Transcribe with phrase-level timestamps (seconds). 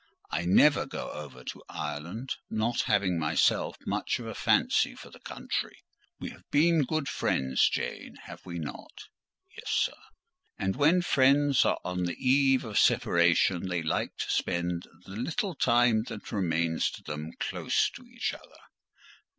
[0.31, 5.19] I never go over to Ireland, not having myself much of a fancy for the
[5.19, 5.83] country.
[6.19, 8.93] We have been good friends, Jane; have we not?"
[9.55, 9.93] "Yes, sir."
[10.57, 15.53] "And when friends are on the eve of separation, they like to spend the little
[15.53, 18.57] time that remains to them close to each other.